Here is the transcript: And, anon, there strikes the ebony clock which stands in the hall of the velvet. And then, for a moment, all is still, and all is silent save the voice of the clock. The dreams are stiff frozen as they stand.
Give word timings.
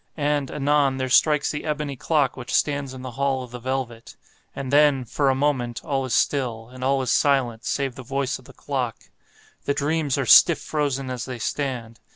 And, 0.17 0.49
anon, 0.49 0.97
there 0.97 1.09
strikes 1.09 1.51
the 1.51 1.63
ebony 1.63 1.95
clock 1.95 2.35
which 2.35 2.51
stands 2.55 2.95
in 2.95 3.03
the 3.03 3.11
hall 3.21 3.43
of 3.43 3.51
the 3.51 3.59
velvet. 3.59 4.15
And 4.55 4.73
then, 4.73 5.05
for 5.05 5.29
a 5.29 5.35
moment, 5.35 5.85
all 5.85 6.05
is 6.05 6.15
still, 6.15 6.69
and 6.69 6.83
all 6.83 7.03
is 7.03 7.11
silent 7.11 7.65
save 7.65 7.93
the 7.93 8.01
voice 8.01 8.39
of 8.39 8.45
the 8.45 8.51
clock. 8.53 8.97
The 9.65 9.75
dreams 9.75 10.17
are 10.17 10.25
stiff 10.25 10.57
frozen 10.57 11.11
as 11.11 11.25
they 11.25 11.37
stand. 11.37 11.99